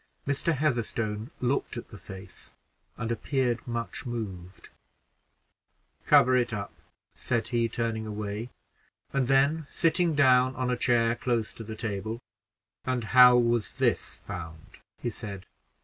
Mr. 0.25 0.55
Heatherstone 0.55 1.29
looked 1.41 1.77
at 1.77 1.89
the 1.89 1.97
face 1.99 2.53
and 2.97 3.11
appeared 3.11 3.67
much 3.67 4.03
moved. 4.03 4.69
"Cover 6.07 6.35
it 6.35 6.51
up," 6.51 6.73
said 7.13 7.49
he, 7.49 7.69
turning 7.69 8.07
away; 8.07 8.49
and 9.13 9.27
then 9.27 9.67
sitting 9.69 10.15
down 10.15 10.55
on 10.55 10.71
a 10.71 10.75
chair 10.75 11.13
close 11.15 11.53
to 11.53 11.63
the 11.63 11.75
table 11.75 12.19
"And 12.83 13.03
how 13.13 13.37
was 13.37 13.75
this 13.75 14.17
found?" 14.25 14.79
he 14.97 15.11
said. 15.11 15.45